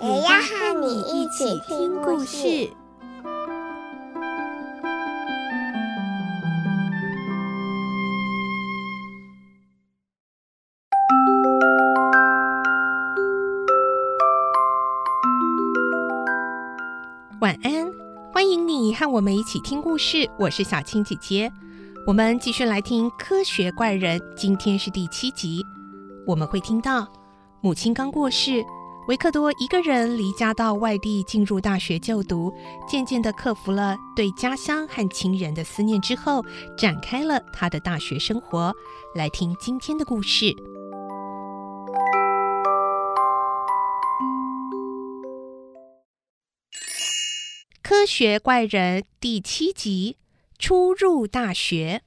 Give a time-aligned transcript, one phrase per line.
[0.00, 2.70] 也要和你一起听故事。
[17.40, 17.92] 晚安，
[18.32, 20.30] 欢迎你和我们一起听故事。
[20.38, 21.50] 我是小青姐姐，
[22.06, 25.66] 我们继续来听《科学怪人》，今天是第七集。
[26.24, 27.08] 我们会听到
[27.60, 28.64] 母亲刚过世，
[29.08, 32.52] 维克多一个人离家到外地进入大学就读，
[32.86, 36.44] 渐渐地克服了对家乡和亲人的思念之后，
[36.76, 38.70] 展开了他的大学生活。
[39.14, 40.54] 来听今天的故事。
[47.82, 50.18] 科学怪人第七集：
[50.58, 52.02] 初入大学。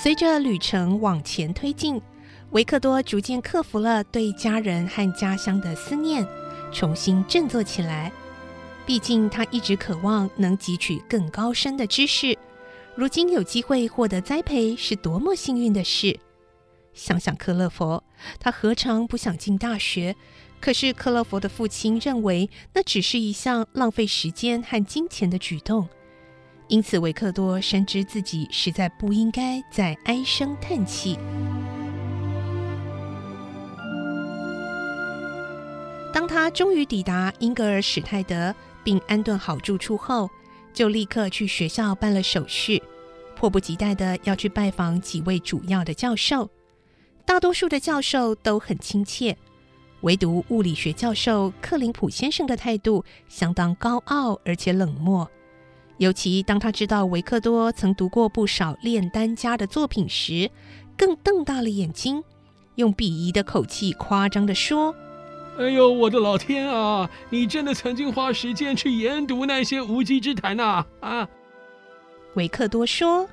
[0.00, 2.00] 随着旅程往前推进，
[2.52, 6.24] 维克多逐渐克服了对家人和家乡的思念，
[6.72, 8.12] 重新振作起来。
[8.86, 12.38] 毕竟他一直渴望能汲取更高深的知识，
[12.94, 16.16] 如今有机会获得栽培，是多么幸运的事。
[16.94, 18.04] 想想克勒佛，
[18.38, 20.14] 他何尝不想进大学？
[20.60, 25.88] 可是克勒佛的父亲认为那只是一项浪费时间和金钱的举动，
[26.68, 31.18] 因此维克多深知自己实在不应该再唉声叹气。
[36.12, 38.54] 当他终于抵达英格尔史泰德
[38.84, 40.28] 并安顿好住处后，
[40.74, 42.82] 就立刻去学校办了手续，
[43.34, 46.50] 迫不及待的要去拜访几位主要的教授。
[47.24, 49.36] 大多数的教授都很亲切，
[50.02, 55.30] 唯独物理学教授克林普先生的态度相当高傲而且冷漠。
[55.98, 60.50] 尤其当他知道维克多曾读过不少炼丹家的作品时，
[60.96, 62.22] 更瞪大了眼睛，
[62.76, 64.94] 用鄙夷的口气夸张地说
[65.58, 67.10] ：“哎呦，我的老天啊！
[67.30, 71.28] 你真的曾经花时间去研读那些无稽之谈呐？”啊，
[72.34, 73.28] 维克多说：“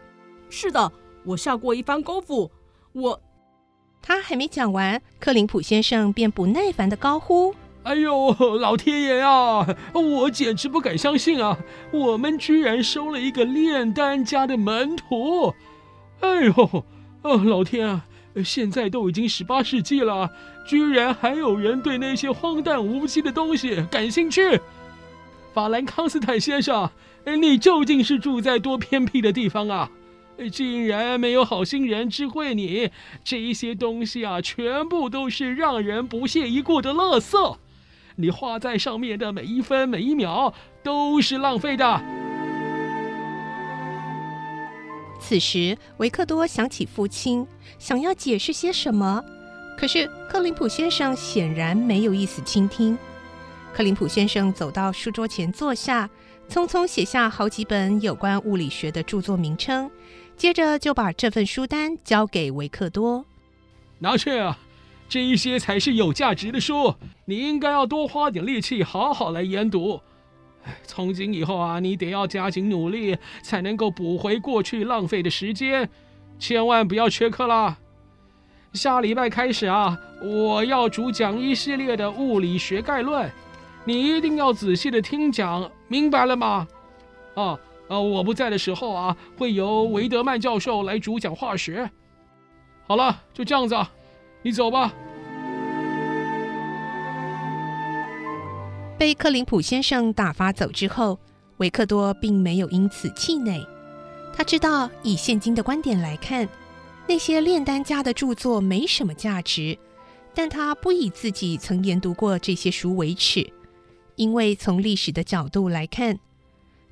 [0.49, 0.91] 是的，
[1.23, 2.49] 我下过一番功夫，
[2.93, 3.21] 我。”
[4.01, 7.53] 他还没讲完，克林普先生便不耐烦地高呼
[7.85, 9.63] ：“哎呦，老天爷啊！
[9.93, 11.55] 我简直不敢相信啊！
[11.91, 15.53] 我们居然收了一个炼丹家的门徒！
[16.19, 16.83] 哎呦，
[17.21, 18.03] 哦，老天啊！
[18.43, 20.31] 现在都已经十八世纪了，
[20.67, 24.59] 居然还有人对那些荒诞无稽的东西感兴趣！
[25.53, 26.89] 法兰康斯坦先生，
[27.39, 29.91] 你究竟是住在多偏僻的地方啊？”
[30.51, 32.89] 竟然没有好心人知会你，
[33.23, 37.57] 这一些东西啊，全部都是让人不屑一顾的垃圾。
[38.15, 40.53] 你花在上面的每一分每一秒
[40.83, 42.01] 都是浪费的。
[45.19, 47.45] 此时，维克多想起父亲，
[47.79, 49.23] 想要解释些什么，
[49.77, 52.97] 可是克林普先生显然没有意思倾听。
[53.73, 56.09] 克林普先生走到书桌前坐下，
[56.47, 59.89] 匆匆写下好几本有关物理学的著作名称。
[60.37, 63.25] 接着就把这份书单交给维克多，
[63.99, 64.59] 拿去啊！
[65.07, 66.95] 这一些才是有价值的书，
[67.25, 70.01] 你应该要多花点力气，好好来研读。
[70.83, 75.89] 从今以后啊，你得要加紧努力，才能够补回过去浪费的时间，
[76.39, 77.77] 千万不要缺课啦！
[78.73, 83.31] 下礼拜开始啊，我要主讲一系列的物理学概论，
[83.85, 86.67] 你一定要仔细的听讲，明白了吗？
[87.35, 87.59] 啊！
[87.87, 91.91] 呃，我不在的时候啊，会由维德曼教授来主讲化学。
[92.87, 93.75] 好了，就这样子，
[94.45, 94.93] 你走吧。
[98.95, 101.17] 被克林普先生打发走之后，
[101.57, 103.65] 维克多并没有因此气馁。
[104.35, 106.47] 他知道，以现今的观点来看，
[107.07, 109.75] 那些炼丹家的著作没什么价值，
[110.35, 113.51] 但他不以自己曾研读过这些书为耻，
[114.15, 116.19] 因为从历史的角度来看。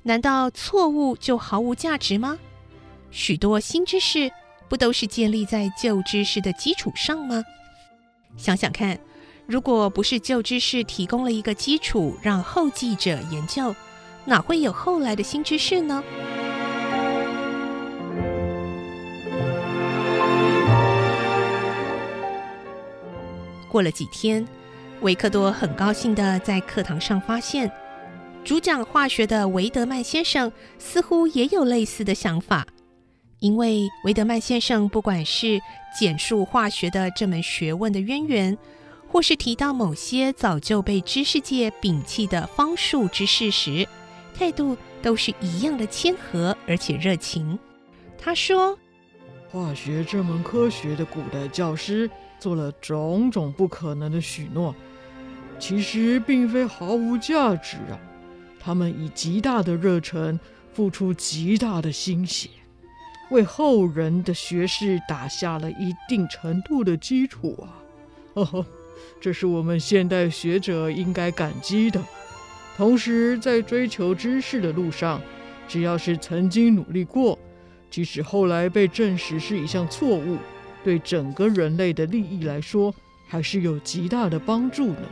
[0.02, 2.36] 难道错误就毫无价值吗？
[3.12, 4.28] 许多新知识
[4.68, 7.44] 不都是建立在旧知识的基础上吗？
[8.36, 8.98] 想想看，
[9.46, 13.74] 如果不是旧知识提供了一个基础让后继者研究，
[14.24, 16.02] 哪会有后来的新知识呢？
[23.68, 24.46] 过了几天，
[25.00, 27.70] 维克多很高兴的在课堂上发现，
[28.44, 32.66] 主讲化学的维德曼先生似乎也有类似的想法。
[33.44, 35.60] 因为维德曼先生不管是
[35.94, 38.56] 简述化学的这门学问的渊源，
[39.06, 43.86] 或是提到某些早就被知识界摒弃的方术之事时，
[44.34, 47.58] 态度都是一样的谦和而且热情。
[48.16, 48.78] 他说
[49.52, 54.74] ：“化学这门科学的古代教师做了种种不可能的许诺，
[55.58, 58.00] 其实并非毫无价值啊。”
[58.58, 60.40] 他们以极大的热忱，
[60.72, 62.48] 付出极大的心血，
[63.34, 67.82] 为后人的学识打下了一定程度的基础啊！
[68.34, 68.64] 呵 呵，
[69.20, 72.00] 这是我们现代学者应该感激的。
[72.76, 75.20] 同时，在追求知识的路上，
[75.66, 77.36] 只要是曾经努力过，
[77.90, 80.38] 即使后来被证实是一项错误，
[80.84, 82.94] 对整个人类的利益来说，
[83.26, 85.02] 还是有极大的帮助呢。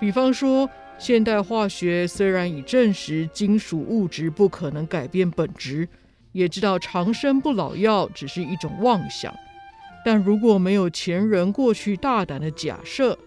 [0.00, 0.66] 比方说，
[0.98, 5.86] 现代化学虽然已证实金属物质不可能改变本质，
[6.32, 9.34] 也知道长生不老药只是一种妄想，
[10.04, 13.18] 但如果没有前人过去大胆的假设，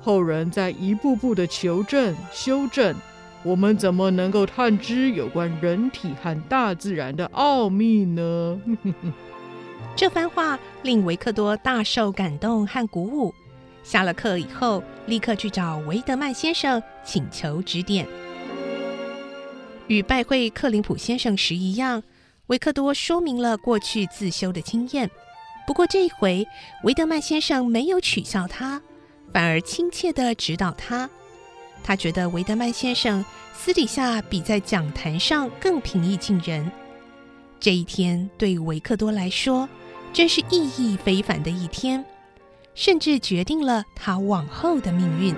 [0.00, 2.94] 后人在一步步的求证修正，
[3.42, 8.60] 我们怎么能够探知有关人体和大自然的奥秘呢？
[9.96, 13.32] 这番话令维克多大受感动和鼓舞。
[13.82, 18.06] 下了课以后，立刻去找维德曼先生请求指点。
[19.86, 22.02] 与拜会克林普先生时一样，
[22.46, 25.10] 维克多说明了过去自修的经验。
[25.66, 26.46] 不过这一回，
[26.84, 28.80] 维德曼先生没有取笑他，
[29.32, 31.08] 反而亲切地指导他。
[31.82, 36.70] 他觉得维德曼先生私底下比在讲坛上更平易近人。
[37.58, 39.68] 这一天对维克多来说，
[40.12, 42.04] 真是意义非凡的一天。
[42.74, 45.34] 甚至决定了他往后的命运。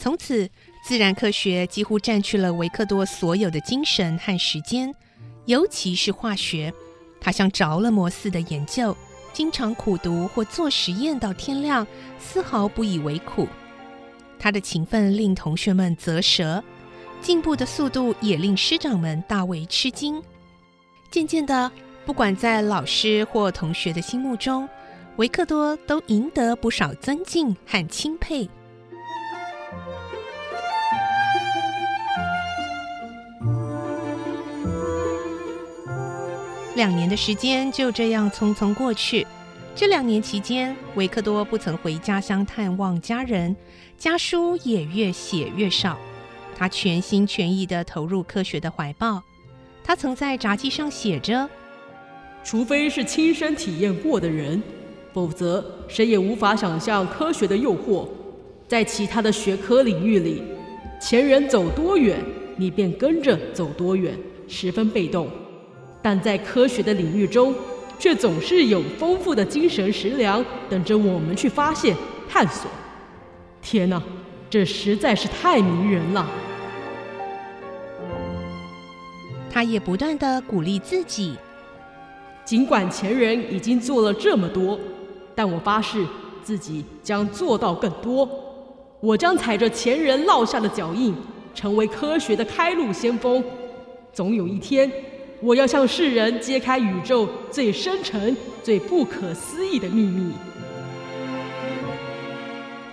[0.00, 0.48] 从此，
[0.82, 4.94] 自然科学几乎占据了维克多所有的精神和时间，
[5.44, 6.72] 尤其是化学，
[7.20, 8.96] 他像着了魔似的研究，
[9.34, 11.86] 经常苦读或做实验到天亮，
[12.18, 13.46] 丝毫不以为苦。
[14.38, 16.64] 他的勤奋令同学们啧舌。
[17.20, 20.22] 进步的速度也令师长们大为吃惊。
[21.10, 21.70] 渐渐的，
[22.06, 24.66] 不管在老师或同学的心目中，
[25.16, 28.48] 维克多都赢得不少尊敬和钦佩。
[36.80, 39.26] 两年的时间就这样匆匆过去。
[39.76, 43.54] 这两年期间，维克多不曾回家乡探望家人，
[43.98, 45.98] 家书也越写越少。
[46.56, 49.22] 他全心全意地投入科学的怀抱。
[49.84, 51.46] 他曾在札记上写着
[52.42, 54.62] ：“除非是亲身体验过的人，
[55.12, 58.08] 否则谁也无法想象科学的诱惑。
[58.66, 60.42] 在其他的学科领域里，
[60.98, 62.18] 前人走多远，
[62.56, 64.16] 你便跟着走多远，
[64.48, 65.26] 十分被动；
[66.02, 67.54] 但在科学的领域中，
[67.98, 71.96] 却总是有丰富的精神食粮等着我们去发现、
[72.28, 72.70] 探索。
[73.60, 74.02] 天哪，
[74.48, 76.26] 这实在是太迷人了！”
[79.52, 81.36] 他也不断的鼓励自己，
[82.44, 84.78] 尽管前人已经做了这么多，
[85.34, 86.06] 但我发誓
[86.42, 88.28] 自己将做到更多。
[89.00, 91.14] 我将踩着前人落下的脚印，
[91.54, 93.42] 成为科学的开路先锋。
[94.12, 94.90] 总有一天，
[95.42, 100.32] 我要向世人揭开宇宙最深沉、最不可思议的秘密。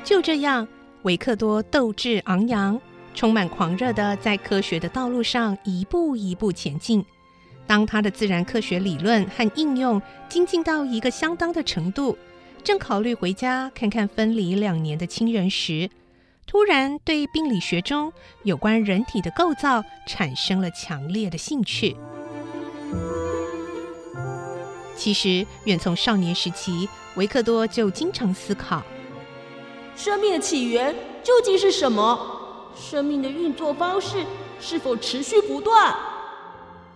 [0.04, 0.66] 就这样，
[1.02, 2.80] 维克多斗志昂扬。
[3.14, 7.04] 充满狂热地在科学的道路上一步一步前进。
[7.66, 10.00] 当他的自然科学理论和应用
[10.30, 12.16] 精进到一个相当的程度，
[12.64, 15.90] 正考虑回家看看分离两年的亲人时，
[16.46, 18.14] 突然对病理学中
[18.44, 21.98] 有关人体的构造产生了强烈的兴趣。
[24.98, 28.84] 其实，远从少年时期，维克多就经常思考：
[29.96, 32.74] 生命的起源究竟是什么？
[32.76, 34.26] 生命的运作方式
[34.60, 35.96] 是否持续不断？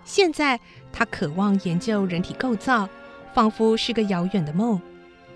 [0.03, 0.59] 现在
[0.91, 2.89] 他渴望研究人体构造，
[3.35, 4.81] 仿佛是个遥远的梦，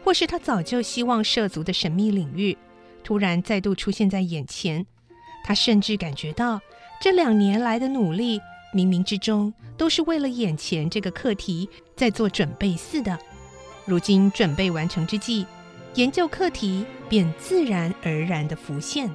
[0.04, 2.58] 或是他早就希望涉足的神秘领域，
[3.04, 4.86] 突然再度出现在眼前。
[5.44, 6.60] 他甚至感觉到
[7.00, 8.42] 这两年来的努力，
[8.75, 13.17] 冥冥之中都是为了眼前这个课题在做准备似的。
[13.86, 15.46] 如今准备完成之际，
[15.94, 19.10] 研究课题便自然而然的浮现。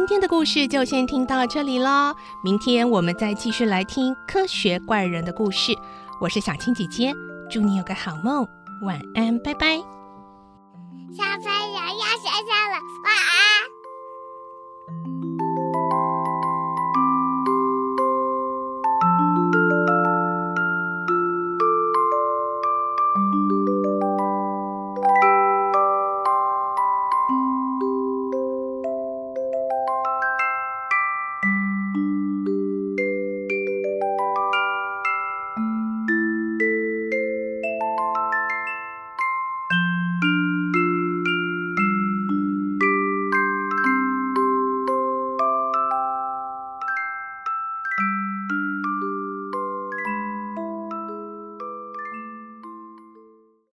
[0.00, 5.74] 今天的故事就先听到这里喽，明天我们再继续来听科学怪人的故事。
[6.22, 7.12] 我是小青姐姐，
[7.50, 8.48] 祝你有个好梦，
[8.82, 9.76] 晚安，拜拜。
[11.12, 12.52] 小朋友要睡觉，